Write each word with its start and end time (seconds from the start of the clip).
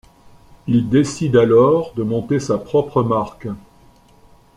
Il 0.65 0.89
décide 0.89 1.35
alors 1.35 1.93
de 1.93 2.01
monter 2.01 2.39
sa 2.39 2.57
propre 2.57 3.03
marque. 3.03 3.47